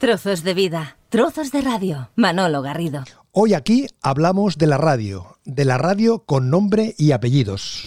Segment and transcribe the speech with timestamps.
[0.00, 2.08] Trozos de vida, trozos de radio.
[2.14, 3.02] Manolo Garrido.
[3.32, 7.82] Hoy aquí hablamos de la radio, de la radio con nombre y apellidos.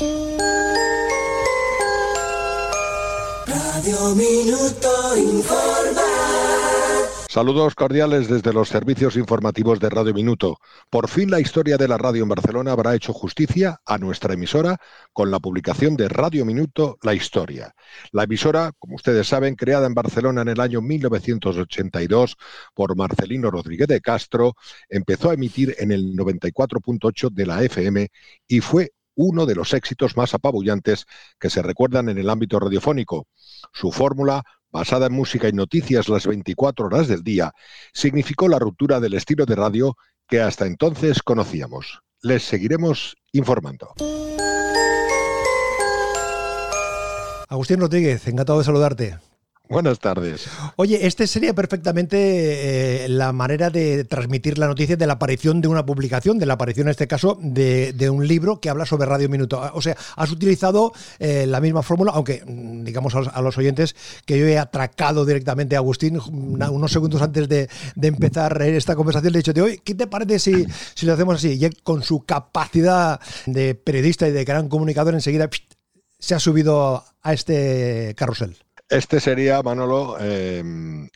[3.48, 6.01] Radio Minuto Informa.
[7.32, 10.58] Saludos cordiales desde los servicios informativos de Radio Minuto.
[10.90, 14.76] Por fin la historia de la radio en Barcelona habrá hecho justicia a nuestra emisora
[15.14, 17.74] con la publicación de Radio Minuto La Historia.
[18.12, 22.36] La emisora, como ustedes saben, creada en Barcelona en el año 1982
[22.74, 24.56] por Marcelino Rodríguez de Castro,
[24.90, 28.10] empezó a emitir en el 94.8 de la FM
[28.46, 31.06] y fue uno de los éxitos más apabullantes
[31.40, 33.28] que se recuerdan en el ámbito radiofónico.
[33.72, 37.54] Su fórmula basada en música y noticias las 24 horas del día,
[37.94, 39.96] significó la ruptura del estilo de radio
[40.28, 42.02] que hasta entonces conocíamos.
[42.22, 43.94] Les seguiremos informando.
[47.50, 49.31] Agustín Rodríguez, encantado de saludarte.
[49.72, 50.50] Buenas tardes.
[50.76, 55.70] Oye, este sería perfectamente eh, la manera de transmitir la noticia de la aparición de
[55.70, 59.30] una publicación, de la aparición en este caso de, un libro que habla sobre Radio
[59.30, 59.62] Minuto.
[59.74, 64.38] O sea, has utilizado eh, la misma fórmula, aunque mm, digamos a los, oyentes que
[64.38, 67.70] yo he atracado directamente a Agustín unos segundos antes de,
[68.02, 69.32] empezar esta conversación.
[69.32, 71.58] Le he dicho, hoy, ¿qué te parece si, si lo hacemos así?
[71.64, 75.50] Y con su capacidad de periodista y de gran comunicador enseguida
[76.20, 78.58] se ha subido a este carrusel.
[78.92, 80.62] Este sería, Manolo, eh,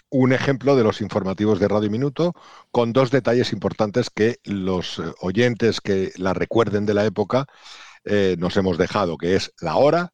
[0.09, 2.34] un ejemplo de los informativos de Radio Minuto,
[2.72, 7.48] con dos detalles importantes que los eh, oyentes que la recuerden de la época
[8.06, 10.14] eh, nos hemos dejado, que es la hora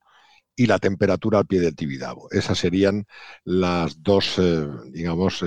[0.56, 2.30] y la temperatura al pie del Tibidabo.
[2.31, 3.06] Esas serían
[3.44, 4.42] las dos,
[4.92, 5.46] digamos,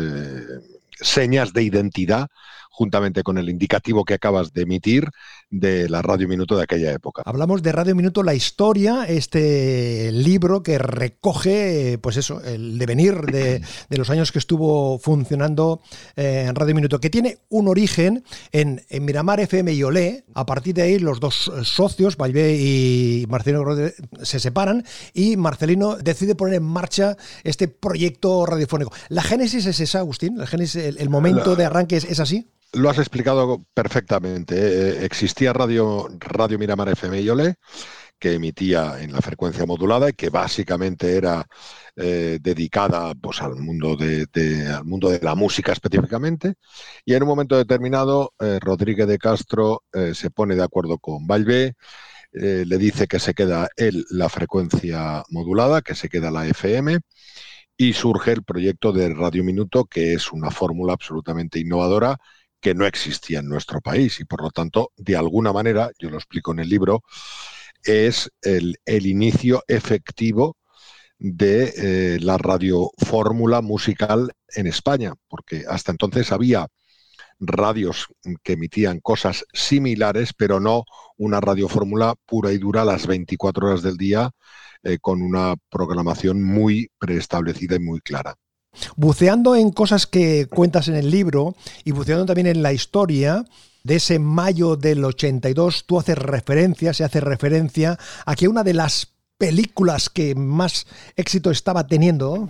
[1.01, 2.29] señas de identidad
[2.75, 5.09] juntamente con el indicativo que acabas de emitir
[5.49, 7.23] de la Radio Minuto de aquella época.
[7.25, 13.63] Hablamos de Radio Minuto, la historia, este libro que recoge, pues eso, el devenir de,
[13.91, 15.83] los años que estuvo funcionando
[16.17, 20.25] eh, en Radio Minuto, que tiene un origen en, Miramar FM y Olé.
[20.35, 23.65] A partir de ahí, los dos socios, Valvé y Marcelino
[24.23, 28.93] se separan y Marcelino decide poner en marcha este proyecto radiofónico.
[29.11, 30.39] ¿La génesis es esa, Agustín?
[30.39, 32.49] ¿La génesis, el, momento de arranque es así?
[32.75, 34.57] Lo has explicado perfectamente.
[34.57, 37.55] Eh, existía Radio, Radio Miramar FM y Olé,
[38.19, 41.47] que emitía en la frecuencia modulada y que básicamente era
[41.97, 44.27] eh, dedicada pues, al, mundo de,
[44.67, 46.55] al mundo de la música específicamente.
[47.05, 51.75] Y en un momento determinado, eh, Rodríguez de Castro se pone de acuerdo con Valvé,
[52.33, 56.99] le dice que se queda él la frecuencia modulada, que se queda la FM
[57.77, 62.19] y surge el proyecto de Radio Minuto, que es una fórmula absolutamente innovadora
[62.65, 66.17] que no existía en nuestro país y por lo tanto, de alguna manera, yo lo
[66.17, 67.03] explico en el libro,
[67.85, 70.57] es el, inicio efectivo
[71.19, 76.67] de eh, la radiofórmula musical en España, porque hasta entonces había
[77.39, 78.07] radios
[78.43, 80.85] que emitían cosas similares, pero no
[81.19, 84.31] una radiofórmula pura y dura las 24 horas del día,
[84.85, 88.37] eh, con una programación muy preestablecida y muy clara.
[88.97, 91.55] Buceando en cosas que cuentas en el libro
[91.85, 93.45] y buceando también en la historia,
[93.85, 98.73] de ese mayo del 82, tú haces referencia, se hace referencia a que una de
[98.73, 100.87] las películas que más
[101.17, 102.49] éxito estaba teniendo...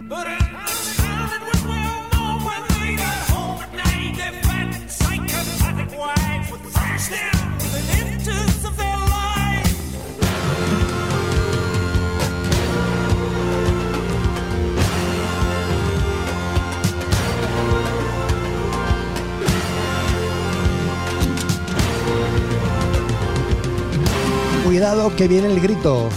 [25.17, 26.11] Que viene el grito.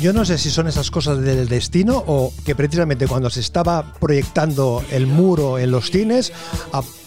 [0.00, 3.92] Yo no sé si son esas cosas del destino o que precisamente cuando se estaba
[4.00, 6.32] proyectando el muro en los cines,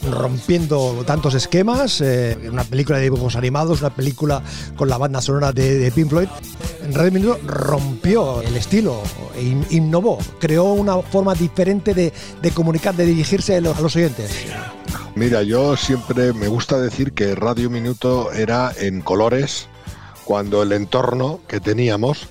[0.10, 4.44] rompiendo tantos esquemas, eh, una película de dibujos animados, una película
[4.78, 6.30] con la banda sonora de, Pink Floyd,
[6.92, 9.02] Radio Minuto rompió el estilo,
[9.36, 12.12] e innovó, creó una forma diferente de,
[12.52, 14.46] comunicar, de dirigirse a los oyentes.
[15.16, 19.68] Mira, yo siempre me gusta decir que Radio Minuto era en colores
[20.26, 22.28] cuando el entorno que teníamos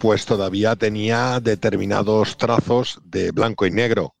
[0.00, 4.14] pues todavía tenía determinados trazos de blanco y negro.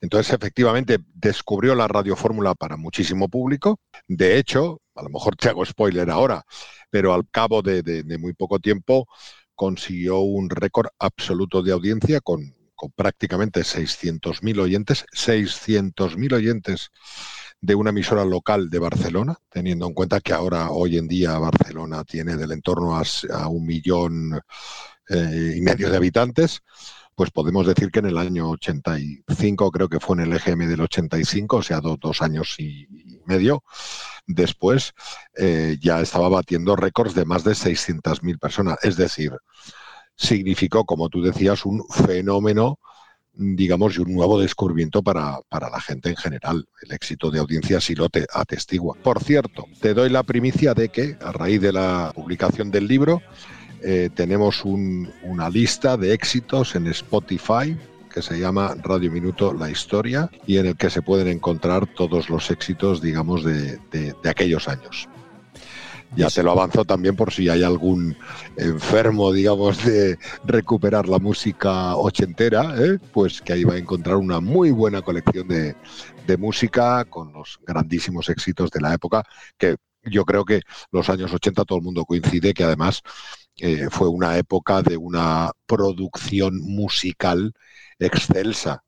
[0.00, 3.78] Entonces, efectivamente, descubrió la radiofórmula para muchísimo público.
[4.06, 6.44] De hecho, a lo mejor te hago spoiler ahora,
[6.94, 9.08] pero al cabo de, muy poco tiempo
[9.56, 12.54] consiguió un récord absoluto de audiencia con,
[12.94, 16.92] prácticamente 600.000 oyentes, 600.000 oyentes
[17.60, 22.04] de una emisora local de Barcelona, teniendo en cuenta que ahora, hoy en día, Barcelona
[22.04, 24.40] tiene del entorno a, un millón
[25.08, 26.60] eh, y medio de habitantes,
[27.16, 30.82] pues podemos decir que en el año 85, creo que fue en el EGM del
[30.82, 32.86] 85, o sea, dos años y,
[33.26, 33.64] medio
[34.26, 34.92] después,
[35.36, 38.78] eh, ya estaba batiendo récords de más de 600.000 personas.
[38.82, 39.32] Es decir,
[40.16, 42.78] significó, como tú decías, un fenómeno
[43.36, 46.66] digamos, y un nuevo descubrimiento para, la gente en general.
[46.82, 48.96] El éxito de audiencia sí lo te atestigua.
[49.02, 53.22] Por cierto, te doy la primicia de que, a raíz de la publicación del libro,
[53.82, 57.76] eh, tenemos una lista de éxitos en Spotify
[58.14, 62.30] que se llama Radio Minuto La Historia y en el que se pueden encontrar todos
[62.30, 63.80] los éxitos, digamos, de
[64.24, 65.08] aquellos años.
[66.16, 68.16] Ya te lo avanzo también por si hay algún
[68.56, 72.98] enfermo, digamos, de recuperar la música ochentera, ¿eh?
[73.12, 75.74] pues que ahí va a encontrar una muy buena colección de,
[76.38, 79.24] música con los grandísimos éxitos de la época,
[79.58, 83.02] que yo creo que los años 80 todo el mundo coincide que además
[83.56, 87.52] eh, fue una época de una producción musical
[87.98, 88.82] excelsa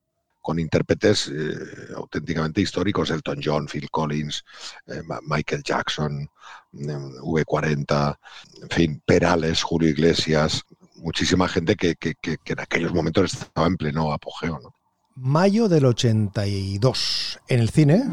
[0.46, 4.44] con intérpretes eh, auténticamente históricos, Elton John, Phil Collins,
[4.86, 6.30] eh, Michael Jackson,
[6.70, 8.16] mm, V40,
[8.62, 10.62] en fin, Perales, Julio Iglesias,
[10.94, 14.72] muchísima gente que, en aquellos momentos estaba en pleno apogeo.
[15.16, 18.04] Mayo del 82, en el cine,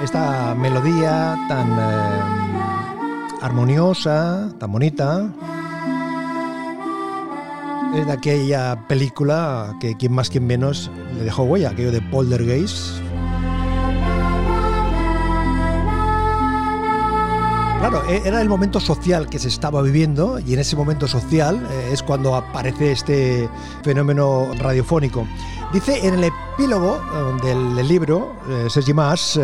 [0.00, 5.30] esta melodía tan eh, armoniosa, tan bonita,
[7.94, 13.00] es de aquella película que quien más quien menos le dejó huella, aquello de Poltergeist.
[17.78, 21.66] Claro, e-, era el momento social que se estaba viviendo y en ese momento social
[21.70, 23.48] eh, es cuando aparece este
[23.82, 25.26] fenómeno radiofónico.
[25.72, 27.00] Dice en el epílogo
[27.44, 29.38] eh, del, libro, eh, Sergi Mas,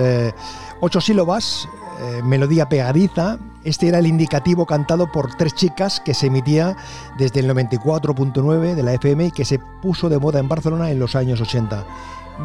[0.81, 1.69] ocho sílabas,
[2.25, 6.77] melodía pegadiza, este era el indicativo cantado por tres chicas que se emitía
[7.17, 10.99] desde el 94.9 de la FM y que se puso de moda en Barcelona en
[10.99, 11.85] los años 80.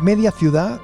[0.02, 0.80] Media ciudad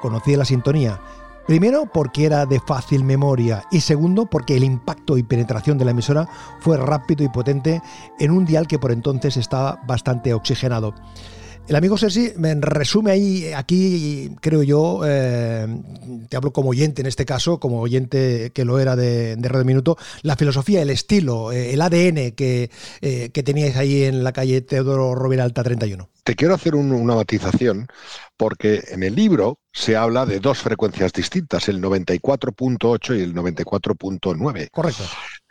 [0.00, 1.00] conocía la sintonía.
[1.46, 5.92] Primero porque era de fácil memoria y segundo porque el impacto y penetración de la
[5.92, 6.28] emisora
[6.58, 7.82] fue rápido y potente
[8.18, 10.94] en un dial que por entonces estaba bastante oxigenado.
[11.68, 15.66] El amigo Sergi me resume ahí, aquí creo yo, eh,
[16.28, 19.64] te hablo como oyente en este caso, como oyente que lo era de, de Radio
[19.64, 22.70] Minuto, la filosofía, el estilo, eh, el ADN que,
[23.00, 26.08] eh, que teníais ahí en la calle Teodoro Rovira Alta 31.
[26.22, 27.88] Te quiero hacer una matización
[28.36, 34.70] porque en el libro se habla de dos frecuencias distintas, el 94.8 y el 94.9.
[34.70, 35.04] Correcto.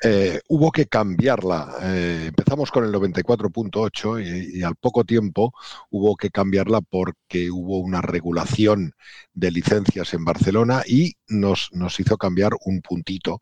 [0.04, 1.78] Eh, hubo que cambiarla.
[1.82, 5.54] Eh, empezamos con el 94.8 y, y, al poco tiempo
[5.90, 8.94] hubo que cambiarla porque hubo una regulación
[9.34, 13.42] de licencias en Barcelona y nos, nos hizo cambiar un puntito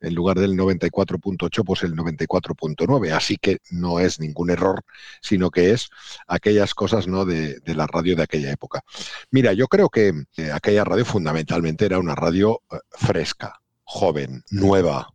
[0.00, 3.12] en lugar del 94.8, pues el 94.9.
[3.12, 4.82] Así que no es ningún error,
[5.20, 5.90] sino que es
[6.26, 7.26] aquellas cosas ¿no?
[7.26, 8.82] de, la radio de aquella época.
[9.30, 15.12] Mira, yo creo que eh, aquella radio fundamentalmente era una radio fresca, joven, nueva,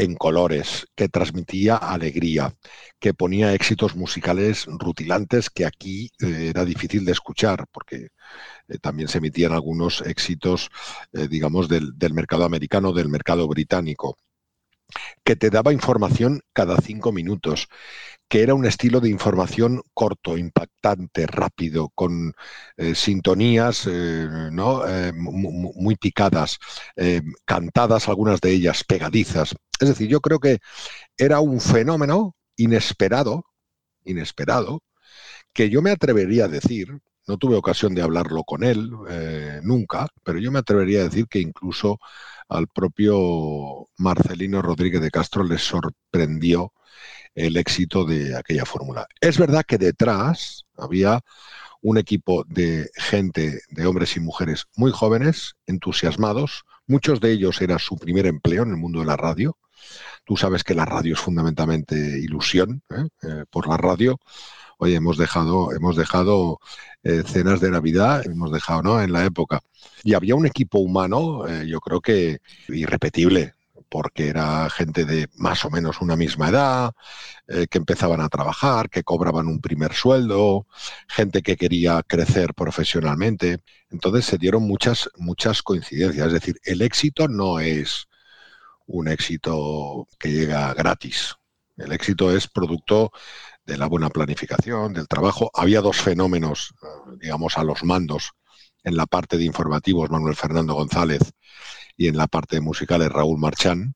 [0.00, 2.54] en colores, que transmitía alegría,
[2.98, 8.08] que ponía éxitos musicales rutilantes que aquí eh, era difícil de escuchar, porque
[8.68, 10.70] eh, también se emitían algunos éxitos,
[11.12, 14.16] eh, digamos, del, del mercado americano, del mercado británico
[15.22, 17.68] que te daba información cada cinco minutos,
[18.30, 22.32] que era un estilo de información corto, impactante, rápido, con
[22.76, 24.82] eh, sintonías ¿no?
[25.14, 26.58] muy picadas,
[27.44, 29.54] cantadas algunas de ellas, pegadizas.
[29.80, 30.58] Es decir, yo creo que
[31.18, 33.44] era un fenómeno inesperado,
[34.04, 34.82] inesperado,
[35.52, 40.08] que yo me atrevería a decir, no tuve ocasión de hablarlo con él eh, nunca,
[40.24, 41.98] pero yo me atrevería a decir que incluso
[42.48, 46.72] al propio Marcelino Rodríguez de Castro le sorprendió
[47.34, 49.06] el éxito de aquella fórmula.
[49.20, 51.20] Es verdad que detrás había
[51.82, 56.64] un equipo de gente, de hombres y mujeres muy jóvenes, entusiasmados.
[56.86, 59.56] Muchos de ellos era su primer empleo en el mundo de la radio.
[60.24, 63.08] Tú sabes que la radio es fundamentalmente ilusión ¿eh?
[63.22, 64.18] Eh, por la radio
[64.80, 66.58] oye, hemos dejado, hemos dejado
[67.02, 69.02] eh, cenas de Navidad, hemos dejado, ¿no?
[69.02, 69.60] En la época.
[70.02, 73.54] Y había un equipo humano, yo creo que irrepetible,
[73.90, 76.92] porque era gente de más o menos una misma edad,
[77.48, 80.66] eh, que empezaban a trabajar, que cobraban un primer sueldo,
[81.08, 83.58] gente que quería crecer profesionalmente.
[83.90, 86.28] Entonces se dieron muchas, muchas coincidencias.
[86.28, 88.06] Es decir, el éxito no es
[88.86, 91.36] un éxito que llega gratis.
[91.76, 93.10] El éxito es producto
[93.64, 95.50] de la buena planificación, del trabajo.
[95.54, 98.32] Había dos fenómenos, eh, digamos, a los mandos
[98.84, 101.20] en la parte de informativos Manuel Fernando González
[102.00, 103.94] y en la parte de musicales Raúl Marchán,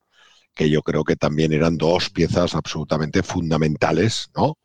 [0.55, 4.59] que yo creo que también eran dos piezas absolutamente fundamentales, ¿no?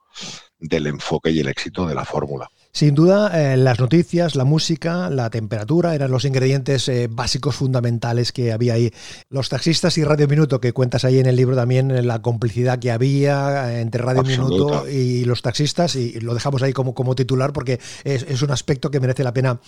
[0.59, 2.49] del enfoque y el éxito de la fórmula.
[2.71, 8.31] Sin duda, eh, las noticias, la música, la temperatura eran los ingredientes eh, básicos fundamentales
[8.31, 8.93] que había ahí.
[9.29, 12.77] Los taxistas y Radio Minuto, que cuentas ahí en el libro también, eh, la complicidad
[12.77, 17.53] que había entre Radio Minuto y los taxistas, y lo dejamos ahí como, como titular
[17.53, 19.59] porque es, un aspecto que merece la pena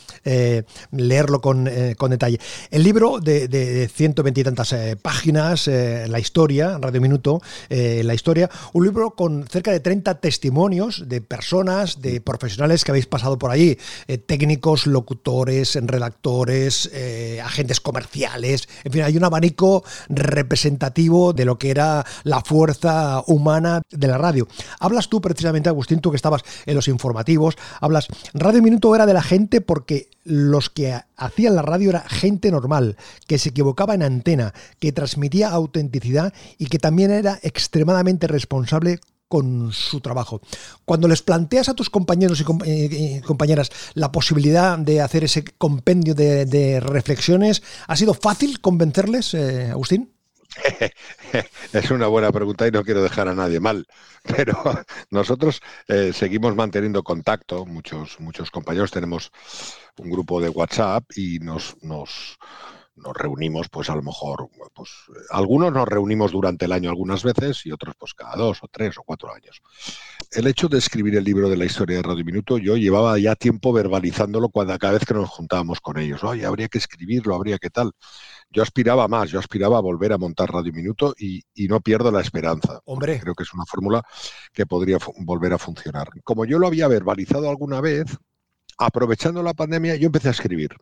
[0.91, 2.39] leerlo con, detalle.
[2.69, 9.11] El libro de, de, ciento veintitantas páginas, la historia, Radio Minuto, la historia, un libro
[9.11, 14.17] con cerca de 30 testimonios de personas, de profesionales que habéis pasado por allí, eh,
[14.17, 21.71] técnicos, locutores, redactores, eh, agentes comerciales, en fin, hay un abanico representativo de lo que
[21.71, 24.47] era la fuerza humana de la radio.
[24.79, 29.13] Hablas tú precisamente, Agustín, tú que estabas en los informativos, hablas, Radio Minuto era de
[29.13, 34.03] la gente porque los que hacían la radio era gente normal, que se equivocaba en
[34.03, 38.99] antena, que transmitía autenticidad y que también era extremadamente responsable
[39.31, 40.41] con su trabajo.
[40.83, 46.13] Cuando les planteas a tus compañeros y eh, compañeras la posibilidad de hacer ese compendio
[46.13, 50.11] de, reflexiones, ¿ha sido fácil convencerles, eh, Agustín?
[51.71, 53.87] Es una buena pregunta y no quiero dejar a nadie mal,
[54.23, 54.53] pero
[55.11, 59.31] nosotros eh, seguimos manteniendo contacto, muchos, muchos compañeros tenemos
[59.95, 62.37] un grupo de WhatsApp y nos, nos,
[62.95, 64.89] nos reunimos, pues a lo mejor, pues
[65.29, 68.97] algunos nos reunimos durante el año algunas veces y otros pues cada dos o tres
[68.97, 69.61] o cuatro años.
[70.31, 73.35] El hecho de escribir el libro de la historia de Radio Minuto, yo llevaba ya
[73.35, 76.23] tiempo verbalizándolo cuando, cada vez que nos juntábamos con ellos.
[76.23, 77.91] Oye, habría que escribirlo, habría que tal.
[78.49, 82.21] Yo aspiraba más, yo aspiraba a volver a montar Radio Minuto y, no pierdo la
[82.21, 82.81] esperanza.
[82.85, 83.19] Hombre.
[83.21, 84.03] Creo que es una fórmula
[84.53, 86.09] que podría volver a funcionar.
[86.23, 88.17] Como yo lo había verbalizado alguna vez,
[88.77, 90.75] aprovechando la pandemia, yo empecé a escribir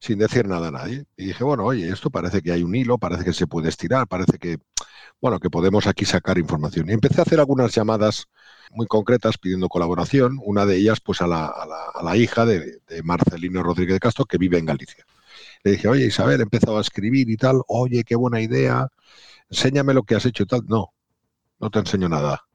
[0.00, 1.04] sin decir nada a nadie.
[1.16, 4.08] Y dije, bueno, oye, esto parece que hay un hilo, parece que se puede estirar,
[4.08, 4.58] parece que,
[5.20, 6.88] bueno, que podemos aquí sacar información.
[6.88, 8.26] Y empecé a hacer algunas llamadas
[8.70, 13.62] muy concretas pidiendo colaboración, una de ellas pues a la, a la, hija de, Marcelino
[13.62, 15.04] Rodríguez de Castro, que vive en Galicia.
[15.64, 18.88] Le dije, oye Isabel, he empezado a escribir y tal, oye, qué buena idea,
[19.50, 20.62] enséñame lo que has hecho y tal.
[20.66, 20.94] No,
[21.60, 22.46] no te enseño nada.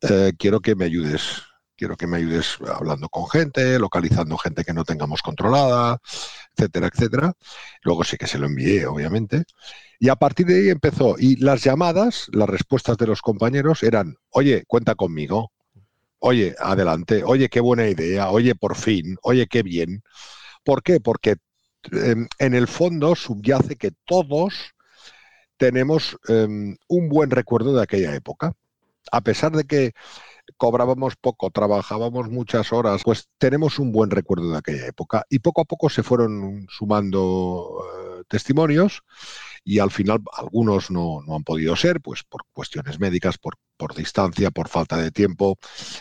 [0.00, 1.42] Eh, quiero que me ayudes
[1.76, 6.00] quiero que me ayudes hablando con gente, localizando gente que no tengamos controlada,
[6.56, 7.32] etcétera, etcétera.
[7.82, 9.44] Luego sí que se lo envié, obviamente.
[9.98, 11.16] Y a partir de ahí empezó.
[11.18, 15.52] Y las llamadas, las respuestas de los compañeros eran, oye, cuenta conmigo.
[16.18, 17.22] Oye, adelante.
[17.24, 18.30] Oye, qué buena idea.
[18.30, 19.16] Oye, por fin.
[19.22, 20.02] Oye, qué bien.
[20.64, 21.00] ¿Por qué?
[21.00, 21.36] Porque
[21.92, 24.74] em, en el fondo subyace que todos
[25.56, 28.54] tenemos em, un buen recuerdo de aquella época.
[29.12, 29.92] A pesar de que
[30.56, 35.24] cobrábamos poco, trabajábamos muchas horas, pues tenemos un buen recuerdo de aquella época.
[35.28, 39.02] Y poco a poco se fueron sumando eh, testimonios
[39.64, 44.50] y al final algunos no, han podido ser, pues por cuestiones médicas, por, por distancia,
[44.50, 45.58] por falta de tiempo,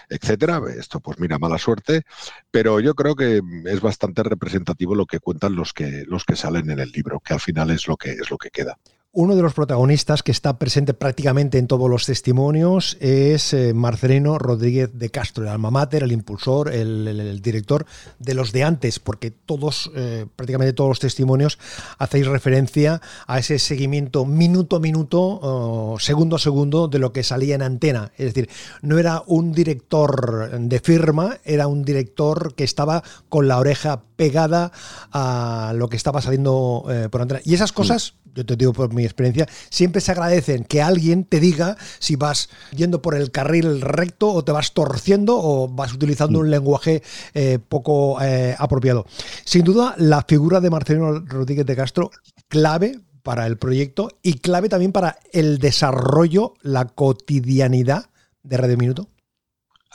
[0.09, 0.61] etcétera.
[0.77, 2.03] Esto, pues mira, mala suerte,
[2.51, 6.69] pero yo creo que es bastante representativo lo que cuentan los que, los que salen
[6.69, 8.77] en el libro, que al final es lo que, es lo que queda.
[9.15, 14.39] Uno de los protagonistas que está presente prácticamente en todos los testimonios es eh, Marcelino
[14.39, 17.85] Rodríguez de Castro, el alma mater, el impulsor, el, director
[18.17, 21.59] de los de antes, porque todos, eh, prácticamente todos los testimonios
[21.99, 27.53] hacéis referencia a ese seguimiento minuto a minuto, segundo a segundo de lo que salía
[27.53, 28.11] en antena.
[28.17, 28.49] Es decir,
[28.81, 34.71] no era un director de firma, era un director que estaba con la oreja pegada
[35.11, 37.41] a lo que estaba saliendo eh, por antena.
[37.45, 41.39] Y esas cosas yo te digo por mi experiencia, siempre se agradecen que alguien te
[41.39, 46.39] diga si vas yendo por el carril recto o te vas torciendo o vas utilizando
[46.39, 46.51] un mm.
[46.51, 49.05] lenguaje eh, poco eh, apropiado.
[49.45, 52.11] Sin duda, la figura de Marcelino Rodríguez de Castro,
[52.47, 58.09] clave para el proyecto y clave también para el desarrollo, la cotidianidad
[58.43, 59.09] de Radio Minuto.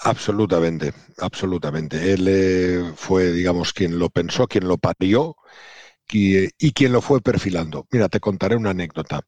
[0.02, 2.12] Absolutamente, absolutamente.
[2.12, 5.36] Él eh, fue, digamos, quien lo pensó, quien lo parió
[6.12, 7.86] y, quien lo fue perfilando.
[7.90, 9.20] Mira, te contaré una anécdota.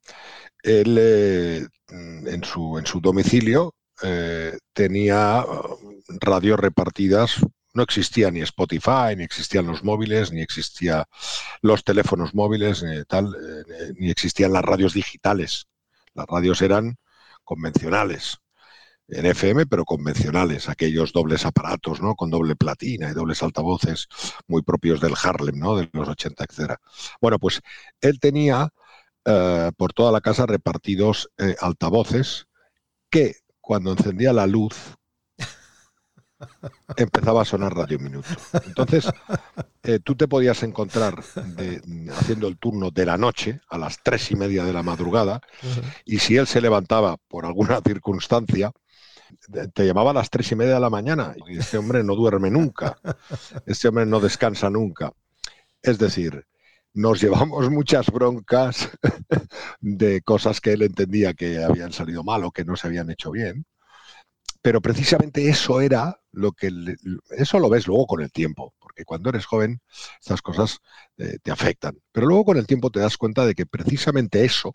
[0.63, 5.79] Él eh, en, su, en su domicilio eh, tenía uh,
[6.21, 7.37] radios repartidas,
[7.75, 11.05] no existía ni Spotify, ni existían los móviles, ni existían
[11.63, 13.05] los teléfonos móviles, eh,
[13.97, 15.67] ni existían las radios digitales.
[16.15, 16.97] Las radios eran
[17.45, 18.39] convencionales
[19.11, 22.15] en FM, pero convencionales, aquellos dobles aparatos, ¿no?
[22.15, 24.09] Con doble platina y dobles altavoces
[24.47, 25.77] muy propios del Harlem, ¿no?
[25.77, 26.75] De los 80, etc.
[27.21, 27.61] Bueno, pues
[28.01, 28.73] él tenía
[29.25, 32.47] eh, por toda la casa repartidos eh, altavoces
[33.11, 34.97] que cuando encendía la luz
[36.97, 38.29] empezaba a sonar Radio Minuto.
[38.65, 39.11] Entonces,
[39.83, 41.23] eh, tú te podías encontrar
[42.13, 45.41] haciendo el turno de la noche a las tres y media de la madrugada
[46.07, 48.73] y si él se levantaba por alguna circunstancia,
[49.73, 52.51] te llamaba a las tres y media de la mañana y este hombre no duerme
[52.51, 52.99] nunca,
[53.67, 55.13] este hombre no descansa nunca.
[55.83, 56.47] Es decir,
[56.93, 58.91] nos llevamos muchas broncas
[59.81, 63.31] de cosas que él entendía que habían salido mal o que no se habían hecho
[63.31, 63.67] bien.
[64.63, 66.71] Pero precisamente eso era lo que...
[67.31, 69.81] Eso lo ves luego con el tiempo, porque cuando eres joven
[70.21, 70.81] estas cosas
[71.17, 71.99] eh, te afectan.
[72.13, 74.75] Pero luego con el tiempo te das cuenta de que precisamente eso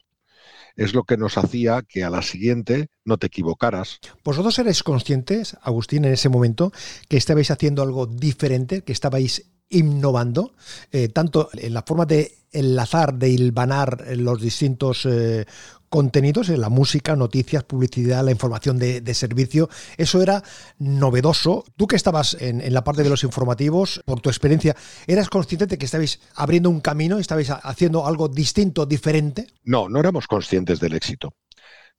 [0.76, 4.00] es lo que nos hacía que a la siguiente no te equivocaras.
[4.24, 6.72] ¿Vosotros erais conscientes, Agustín, en ese momento,
[7.08, 10.54] que estabais haciendo algo diferente, que estabais innovando,
[10.92, 15.46] eh, tanto en la forma de enlazar, de hilvanar los distintos eh,
[15.90, 19.70] contenidos, en la música, noticias, publicidad, la información de, servicio.
[19.98, 20.44] Eso era
[20.78, 21.64] novedoso.
[21.78, 24.76] Tú que estabas en, la parte de los informativos, por tu experiencia,
[25.08, 29.48] ¿eras consciente de que estabais abriendo un camino, estabais haciendo algo distinto, diferente?
[29.64, 31.34] No, no éramos conscientes del éxito.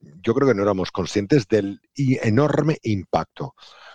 [0.00, 3.54] Yo creo que no éramos conscientes del enorme impacto.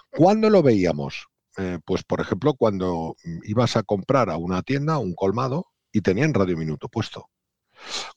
[0.10, 1.28] ¿Cuándo lo veíamos?
[1.58, 6.34] Eh, pues por ejemplo, cuando ibas a comprar a una tienda, un colmado, y tenían
[6.34, 7.30] Radio Minuto puesto.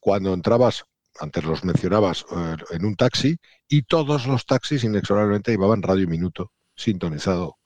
[0.00, 0.84] Cuando entrabas,
[1.20, 3.36] antes los mencionabas, eh, en un taxi,
[3.68, 7.58] y todos los taxis inexorablemente llevaban Radio Minuto sintonizado.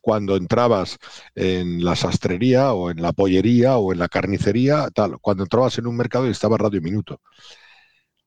[0.00, 0.98] Cuando entrabas
[1.34, 5.86] en la sastrería o en la pollería o en la carnicería, tal, cuando entrabas en
[5.86, 7.20] un mercado y estaba Radio Minuto.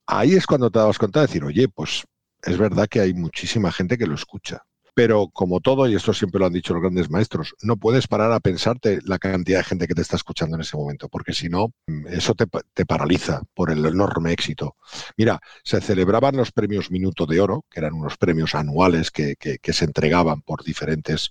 [0.06, 2.04] Ahí es cuando te dabas cuenta de decir, oye, pues
[2.42, 4.64] es verdad que hay muchísima gente que lo escucha.
[4.94, 8.32] Pero como todo, y esto siempre lo han dicho los grandes maestros, no puedes parar
[8.32, 11.48] a pensarte la cantidad de gente que te está escuchando en ese momento, porque si
[11.48, 12.46] no, mm, eso te,
[12.86, 14.76] paraliza por el enorme éxito.
[15.16, 19.36] Mira, se celebraban los premios Minuto de Oro, que eran unos premios anuales que,
[19.72, 21.30] se entregaban por diferentes,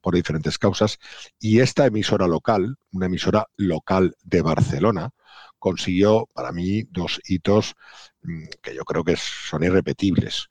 [0.00, 0.98] por diferentes causas,
[1.38, 5.10] y esta emisora local, una emisora local de Barcelona,
[5.58, 7.74] consiguió para mí dos hitos
[8.22, 10.48] mm, que yo creo que son irrepetibles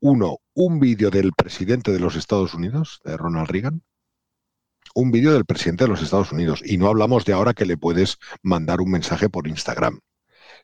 [0.00, 3.82] uno, un vídeo del presidente de los Estados Unidos, de Ronald Reagan,
[4.94, 6.62] un vídeo del presidente de los Estados Unidos.
[6.64, 10.00] Y no hablamos de ahora que le puedes mandar un mensaje por Instagram.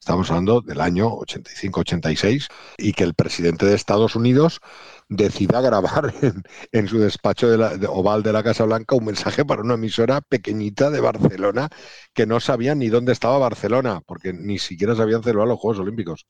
[0.00, 4.60] Estamos hablando del año 85-86 y que el presidente de Estados Unidos
[5.08, 6.12] decida grabar
[6.72, 10.90] en, su despacho de oval de la Casa Blanca un mensaje para una emisora pequeñita
[10.90, 11.70] de Barcelona
[12.12, 16.26] que no sabía ni dónde estaba Barcelona, porque ni siquiera sabían celebrar los Juegos Olímpicos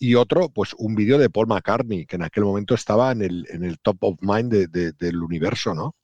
[0.00, 3.46] y otro, pues un vídeo de Paul McCartney, que en aquel momento estaba en el,
[3.50, 5.94] en el top of mind del universo, ¿no?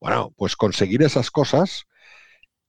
[0.00, 1.86] Bueno, pues conseguir esas cosas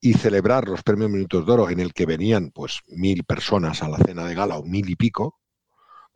[0.02, 3.90] y celebrar los premios Minutos de Oro en el que venían pues mil personas a
[3.90, 5.40] la cena de gala o mil y pico,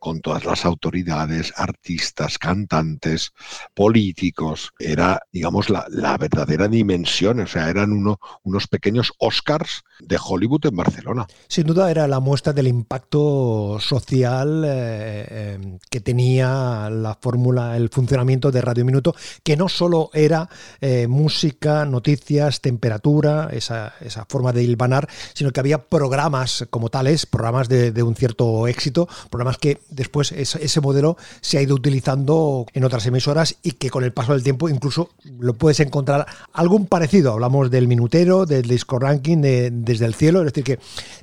[0.02, 3.30] con todas las autoridades, artistas, cantantes,
[3.72, 4.72] políticos.
[4.80, 5.86] Era, digamos, la,
[6.18, 11.26] verdadera dimensión, o sea, eran uno, unos pequeños Oscars de Hollywood en Barcelona.
[11.46, 17.88] Sin duda era la muestra del impacto social eh, eh, que tenía la fórmula, el
[17.88, 20.48] funcionamiento de Radio Minuto, que no solo era
[20.80, 23.94] eh, música, noticias, temperatura, esa,
[24.28, 29.58] forma de hilvanar, sino que había programas como tales, programas de un cierto éxito, programas
[29.58, 34.12] que después ese modelo se ha ido utilizando en otras emisoras y que con el
[34.12, 37.32] paso del tiempo incluso lo puedes encontrar algún parecido.
[37.32, 40.40] Hablamos del minutero, del disco ranking, de, desde el cielo.
[40.40, 40.78] Es decir, que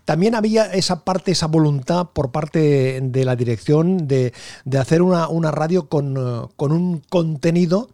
[0.05, 4.34] también había esa parte, esa voluntad por parte de la dirección de,
[4.79, 7.89] hacer una, radio con, un contenido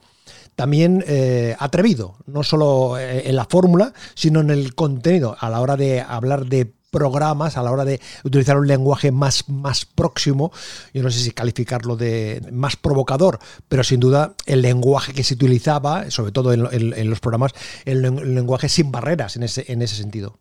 [0.55, 5.59] también eh, atrevido, no solo eh, en la fórmula, sino en el contenido, a la
[5.59, 10.53] hora de hablar de programas a la hora de utilizar un lenguaje más, más próximo,
[10.93, 15.33] yo no sé si calificarlo de más provocador, pero sin duda el lenguaje que se
[15.33, 17.51] utilizaba, sobre todo en, los programas,
[17.83, 20.39] el, lenguaje sin barreras en ese, en ese sentido.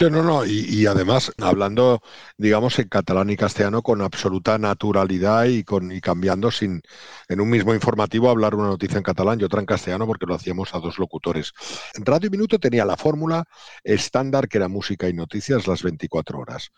[0.00, 2.02] No, no, y, además hablando,
[2.36, 6.82] digamos, en catalán y castellano con absoluta naturalidad y, con, y cambiando sin,
[7.28, 10.34] en un mismo informativo, hablar una noticia en catalán y otra en castellano porque lo
[10.34, 11.52] hacíamos a dos locutores.
[11.94, 13.44] Radio Minuto tenía la fórmula
[13.84, 16.70] estándar que era música y noticias las 24 horas.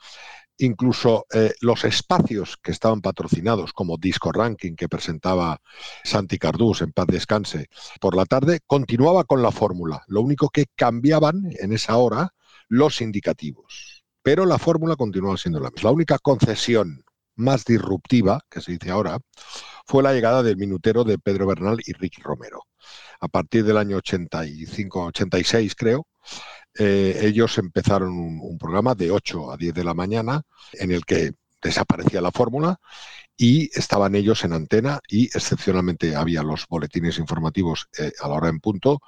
[0.59, 5.61] Incluso eh, los espacios que estaban patrocinados, como Disco Ranking, que presentaba
[6.05, 7.68] Santi Cardús en paz descanse
[8.00, 10.05] por la tarde, continuaba con la fórmula.
[10.09, 12.35] Lo único que cambiaban en esa hora
[12.68, 14.05] los indicativos.
[14.22, 15.90] Pero la fórmula continúa siendo la misma.
[15.90, 17.05] La única concesión
[17.37, 19.18] más disruptiva, que se dice ahora,
[19.87, 22.62] fue la llegada del minutero de Pedro Bernal y Ricky Romero.
[23.20, 26.07] A partir del año 85-86, creo,
[26.79, 31.05] eh, ellos empezaron un, un, programa de 8 a 10 de la mañana en el
[31.05, 31.33] que
[31.64, 32.79] desaparecía la fórmula
[33.37, 38.48] y estaban ellos en antena y excepcionalmente había los boletines informativos eh, a la hora
[38.48, 39.00] en punto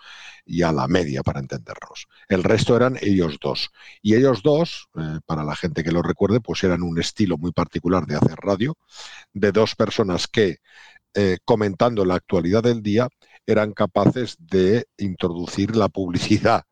[0.44, 2.08] y a la media para entendernos.
[2.28, 3.70] El resto eran ellos dos.
[4.02, 7.52] Y ellos dos, eh, para la gente que lo recuerde, pues eran un estilo muy
[7.52, 8.76] particular de hacer radio,
[9.32, 10.56] de dos personas que,
[11.14, 13.08] eh, comentando la actualidad del día,
[13.46, 16.64] eran capaces de introducir la publicidad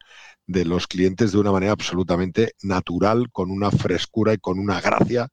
[0.46, 5.28] de los clientes de una manera absolutamente natural, con una frescura y con una gracia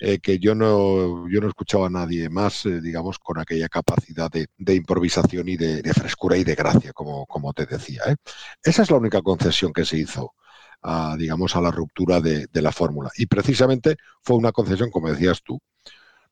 [0.00, 4.30] eh, que yo no, yo no escuchaba a nadie más, eh, digamos, con aquella capacidad
[4.30, 8.02] de, improvisación y de, frescura y de gracia, como, como te decía.
[8.06, 8.16] ¿eh?
[8.62, 10.34] Esa es la única concesión que se hizo.
[10.80, 13.10] A, digamos, a la ruptura de, la fórmula.
[13.16, 15.60] Y precisamente fue una concesión, como decías tú,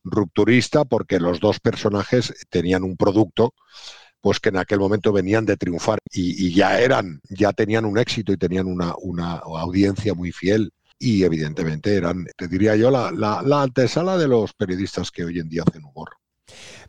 [0.05, 3.55] rupturista porque los dos personajes tenían un producto
[4.20, 8.33] pues que en aquel momento venían de triunfar y, ya eran, ya tenían un éxito
[8.33, 13.62] y tenían una, una audiencia muy fiel y evidentemente eran, te diría yo, la, la,
[13.62, 16.11] antesala de los periodistas que hoy en día hacen humor.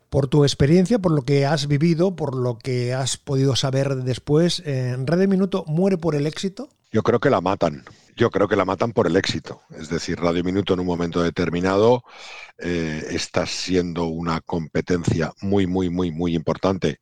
[0.10, 4.62] Por tu experiencia, por lo que has vivido, por lo que has podido saber después,
[4.66, 6.70] ¿en Red Minuto muere por el éxito?
[6.92, 7.84] Yo creo que la matan.
[8.16, 9.62] Yo creo que la matan por el éxito.
[9.78, 12.04] Es decir, Radio Minuto en un momento determinado
[12.58, 17.02] eh, está siendo una competencia muy, muy, muy, muy importante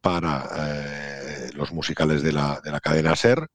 [0.00, 3.48] para eh, los musicales de la, de la cadena SER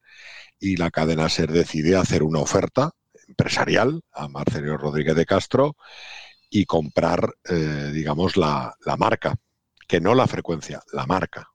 [0.62, 2.92] y la cadena SER decide hacer una oferta
[3.28, 5.76] empresarial a Marcelino Rodríguez de Castro
[6.50, 9.36] y comprar, eh, digamos, la, marca,
[9.88, 11.50] que no la frecuencia, la marca.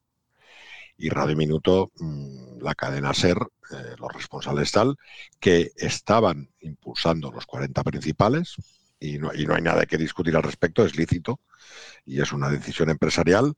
[0.99, 4.97] Y Radio Minuto, mm, la cadena SER, eh, los responsables tal,
[5.39, 8.57] que estaban impulsando los 40 principales,
[8.99, 11.41] y no, hay nada que discutir al respecto, es lícito
[12.05, 13.55] y es una decisión empresarial,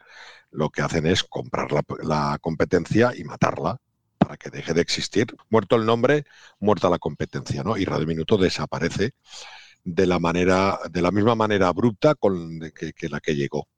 [0.51, 1.69] lo que hacen es comprar
[2.03, 3.81] la, competencia y matarla
[4.29, 5.35] para que deje de existir.
[5.49, 6.27] Muerto el nombre,
[6.61, 7.79] muerta la competencia, ¿no?
[7.79, 9.13] Y Radio Minuto desaparece
[9.85, 13.69] de la manera, de la misma manera abrupta con que, que la que llegó.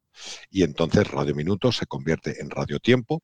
[0.50, 3.22] Y entonces Radio Minuto se convierte en Radio Tiempo,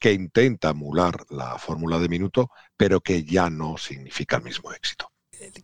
[0.00, 2.48] que intenta emular la fórmula de minuto,
[2.78, 5.10] pero que ya no significa el mismo éxito.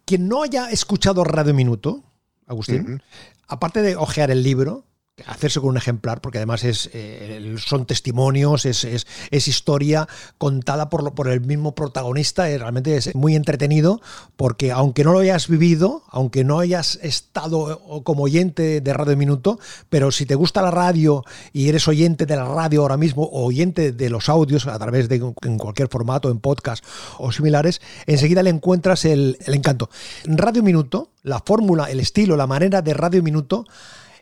[0.04, 2.04] Quien no haya escuchado Radio Minuto,
[2.46, 3.02] Agustín,
[3.48, 4.84] aparte de ojear el libro,
[5.26, 11.14] hacerse con un ejemplar, porque además es, eh, son testimonios, es, es, historia contada por,
[11.14, 14.00] por el mismo protagonista, y realmente es muy entretenido,
[14.36, 19.58] porque aunque no lo hayas vivido, aunque no hayas estado como oyente de Radio Minuto,
[19.88, 23.44] pero si te gusta la radio y eres oyente de la radio ahora mismo, o
[23.44, 26.84] oyente de los audios a través de en cualquier formato, en podcast
[27.18, 29.90] o similares, enseguida le encuentras el, el encanto.
[30.24, 33.66] Radio Minuto, la fórmula, el estilo, la manera de Radio Minuto,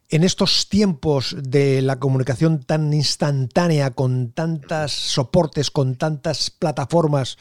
[0.09, 7.37] en estos tiempos de la comunicación tan instantánea, con tantos soportes, con tantas plataformas,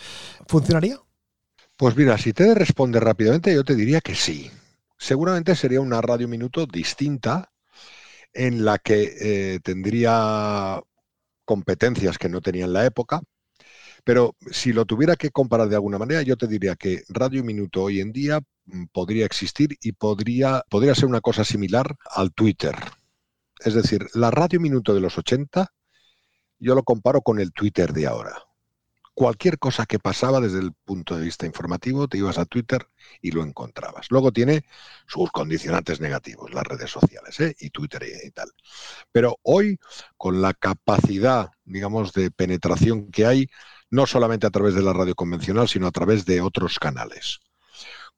[0.47, 0.99] ¿funcionaría?
[1.77, 4.51] Pues mira, si te de responder rápidamente, yo te diría que sí.
[4.97, 7.51] Seguramente sería una radio minuto distinta
[8.34, 10.82] en la que eh, tendría
[11.45, 13.21] competencias que no tenía en la época,
[14.03, 17.84] pero si lo tuviera que comparar de alguna manera, yo te diría que Radio Minuto
[17.84, 18.39] hoy en día
[18.91, 22.75] podría existir y podría, podría ser una cosa similar al Twitter.
[23.60, 25.71] Es decir, la radio minuto de los 80
[26.60, 28.43] yo lo comparo con el Twitter de ahora.
[29.13, 32.88] Cualquier cosa que pasaba desde el punto de vista informativo, te ibas a Twitter
[33.19, 34.08] y lo encontrabas.
[34.12, 34.63] Luego tiene
[35.08, 37.56] sus condicionantes negativos, las redes sociales ¿eh?
[37.60, 38.51] y Twitter y, y tal.
[39.12, 39.80] Pero hoy,
[40.17, 43.49] con la capacidad, digamos, de penetración que hay,
[43.89, 47.39] no solamente a través de la radio convencional, sino a través de otros canales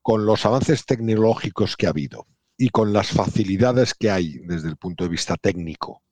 [0.01, 4.77] con los avances tecnológicos que ha habido y con las facilidades que hay desde el
[4.77, 6.03] punto de vista técnico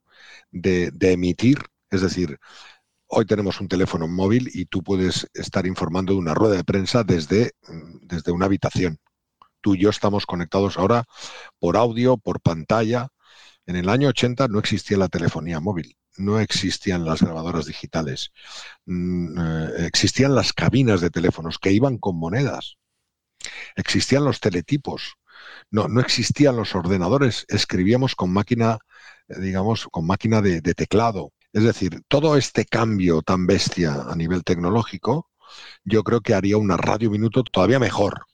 [0.52, 2.38] de, emitir, es decir,
[3.08, 7.04] hoy tenemos un teléfono móvil y tú puedes estar informando de una rueda de prensa
[7.04, 7.52] desde,
[8.02, 8.98] desde una habitación.
[9.62, 11.04] Tú y yo estamos conectados ahora
[11.60, 13.10] por audio, por pantalla.
[13.66, 18.32] En el año 80 no existía la telefonía móvil, no existían las grabadoras digitales,
[18.86, 22.78] mm, eh, existían las cabinas de teléfonos que iban con monedas.
[23.76, 25.16] Existían los teletipos,
[25.72, 28.80] no, no existían los ordenadores, escribíamos con máquina,
[29.28, 31.32] eh, digamos, con máquina de, de teclado.
[31.54, 35.30] Es decir, todo este cambio tan bestia a nivel tecnológico,
[35.84, 38.26] yo creo que haría una radio minuto todavía mejor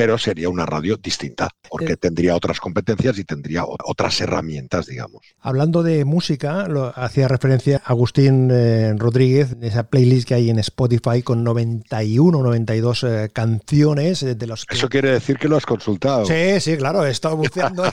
[0.00, 1.96] pero sería una radio distinta, porque eh.
[1.98, 5.20] tendría otras competencias y tendría otras herramientas, digamos.
[5.40, 11.20] Hablando de música, lo, hacía referencia Agustín eh, Rodríguez, esa playlist que hay en Spotify
[11.22, 16.24] con 91, 92 eh, canciones de los Eso quiere decir que lo has consultado.
[16.24, 17.84] Sí, sí, claro, he estado buceando.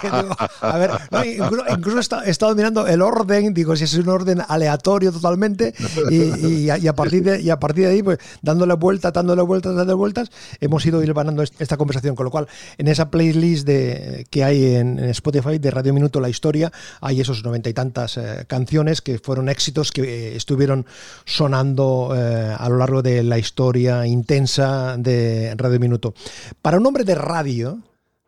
[0.62, 0.91] a ver,
[1.70, 5.74] incluso, he, estado, mirando el orden, digo, si es un orden aleatorio totalmente,
[6.10, 9.98] y, a, partir de, y a partir de ahí, pues dándole vueltas, dándole vueltas, dándole
[9.98, 12.15] vueltas, hemos ido ir ganando esta conversación conversación.
[12.15, 16.29] Con lo cual, en esa playlist de, que hay en, Spotify de Radio Minuto La
[16.29, 20.86] Historia, hay esos noventa y tantas eh, canciones que fueron éxitos que eh, estuvieron
[21.25, 26.13] sonando eh, a lo largo de la historia intensa de Radio Minuto.
[26.62, 27.79] Para un hombre de radio,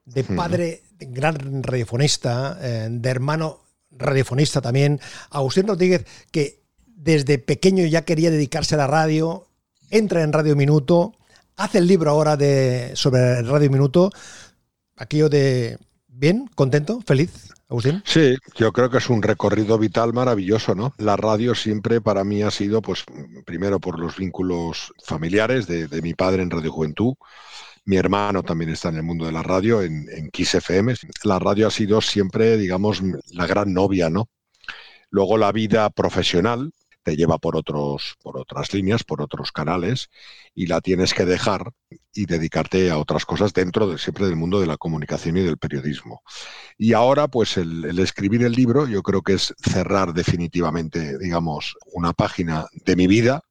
[0.05, 3.59] de padre gran radiofonista, de hermano
[3.91, 9.47] radiofonista también, Agustín Rodríguez, que desde pequeño ya quería dedicarse a la radio,
[9.89, 11.13] entra en Radio Minuto,
[11.59, 14.11] hace el libro ahora de, sobre Radio Minuto,
[14.95, 17.49] aquello de bien, contento, feliz.
[17.67, 18.01] Agustín.
[18.03, 20.91] Sí, yo creo que es un recorrido vital maravilloso, ¿no?
[20.97, 23.03] La radio siempre para mí ha sido, pues,
[23.45, 27.13] primero por los vínculos familiares de, mi padre en Radio Juventud,
[27.85, 30.31] mi hermano también está en el mundo de la radio, en, en.
[31.23, 34.29] La radio ha sido siempre, digamos, la gran novia, ¿no?
[35.11, 36.71] Luego la vida profesional,
[37.09, 40.11] te lleva por, otros, por otras líneas, por otros canales,
[40.53, 41.71] y la tienes que dejar
[42.13, 45.57] y dedicarte a otras cosas dentro de, siempre del mundo de la comunicación y del
[45.57, 46.21] periodismo.
[46.77, 52.13] Y ahora, pues el, escribir el libro, yo creo que es cerrar definitivamente, digamos, una
[52.13, 53.41] página de mi vida,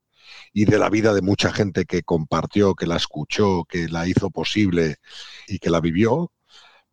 [0.53, 4.31] y de la vida de mucha gente que compartió, que la escuchó, que la hizo
[4.31, 4.97] posible
[5.49, 6.33] y que la vivió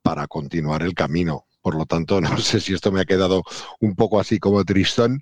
[0.02, 1.46] para continuar el camino.
[1.66, 3.42] Por lo tanto, no sé si esto me ha quedado
[3.80, 5.22] un poco así como tristón,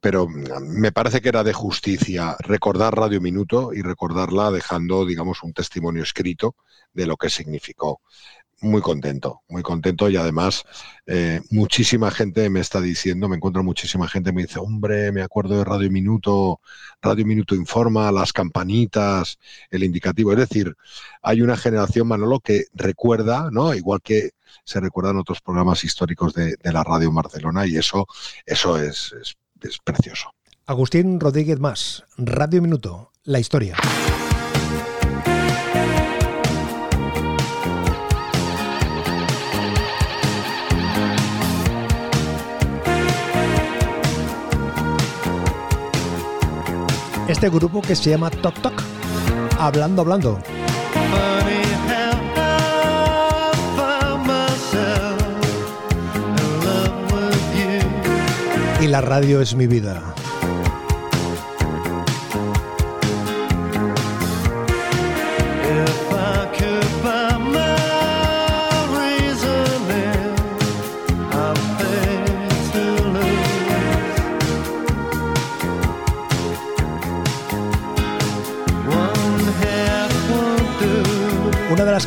[0.00, 5.52] pero me parece que era de justicia recordar Radio Minuto y recordarla dejando, digamos, un
[5.52, 6.56] testimonio escrito
[6.94, 8.00] de lo que significó.
[8.62, 10.64] Muy contento, muy contento y además
[11.06, 15.58] eh, muchísima gente me está diciendo, me encuentro muchísima gente, me dice, hombre, me acuerdo
[15.58, 16.60] de Radio Minuto,
[17.02, 19.38] Radio Minuto informa, las campanitas,
[19.70, 20.32] el indicativo.
[20.32, 20.74] Es decir,
[21.22, 23.74] hay una generación, Manolo, que recuerda, ¿no?
[23.74, 24.30] Igual que
[24.64, 28.06] se recuerdan otros programas históricos de, la radio Barcelona y eso,
[28.46, 29.12] eso es
[29.68, 30.34] es precioso.
[30.66, 33.76] Agustín Rodríguez Más, Radio Minuto, la historia.
[47.32, 48.82] Este grupo que se llama Tok Tok,
[49.58, 50.38] hablando, hablando.
[58.82, 60.02] y la radio es mi vida.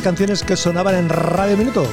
[0.06, 1.84] Canciones que sonaban en Radio Minuto.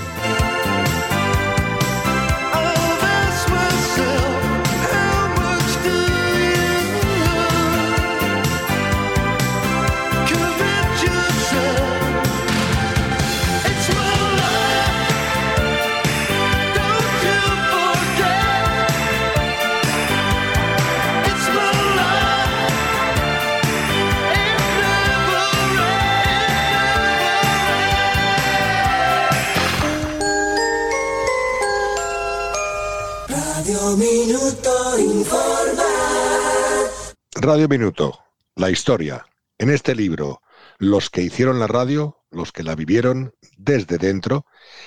[37.46, 38.20] Radio Minuto,
[38.56, 39.26] la historia.
[39.58, 40.42] En este libro,
[40.78, 44.46] los que hicieron la radio, los que la vivieron desde dentro,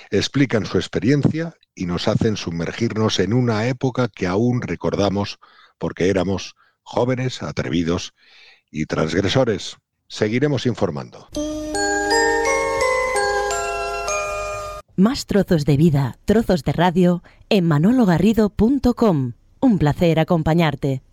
[0.09, 5.37] explican su experiencia y nos hacen sumergirnos en una época que aún recordamos
[5.77, 8.15] porque éramos jóvenes, atrevidos
[8.71, 9.77] y transgresores.
[10.07, 11.29] Seguiremos informando.
[14.95, 19.33] Más trozos de vida, trozos de radio en manologarrido.com.
[19.59, 21.03] Un placer acompañarte.